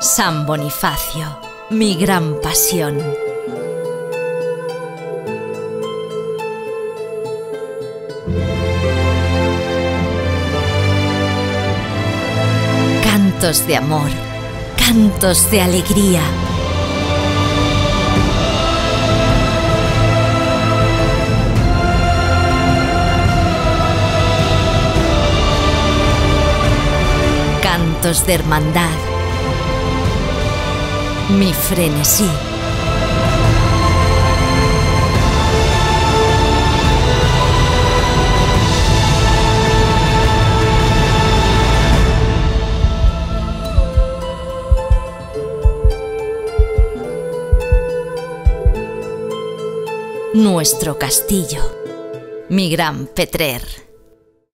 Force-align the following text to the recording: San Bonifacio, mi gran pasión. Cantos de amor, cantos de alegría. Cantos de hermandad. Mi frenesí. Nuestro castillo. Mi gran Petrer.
San 0.00 0.44
Bonifacio, 0.44 1.38
mi 1.70 1.94
gran 1.94 2.38
pasión. 2.42 2.98
Cantos 13.02 13.66
de 13.66 13.76
amor, 13.76 14.10
cantos 14.76 15.50
de 15.50 15.62
alegría. 15.62 16.20
Cantos 27.62 28.26
de 28.26 28.34
hermandad. 28.34 29.15
Mi 31.28 31.52
frenesí. 31.52 32.30
Nuestro 50.32 50.96
castillo. 50.96 51.60
Mi 52.48 52.70
gran 52.70 53.06
Petrer. 53.06 53.85